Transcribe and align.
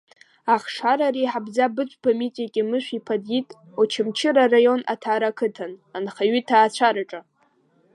Ахшара 0.55 1.07
реиҳабӡа 1.15 1.65
Быҭәба 1.73 2.11
Митиа 2.19 2.51
Кьамышә-иԥа 2.53 3.15
диит 3.23 3.49
Очамчыра 3.81 4.41
араион 4.47 4.81
Аҭара 4.93 5.27
ақыҭан, 5.31 5.71
анхаҩы 5.97 6.37
иҭаацәараҿы. 6.39 7.19